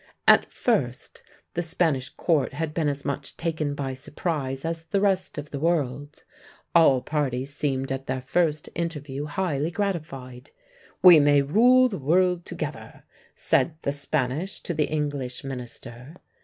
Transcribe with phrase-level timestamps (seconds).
[0.27, 1.21] At first,
[1.53, 5.59] the Spanish court had been as much taken by surprise as the rest of the
[5.59, 6.23] world.
[6.73, 10.49] All parties seemed at their first interview highly gratified.
[11.03, 13.03] "We may rule the world together,"
[13.35, 16.15] said the Spanish to the English minister.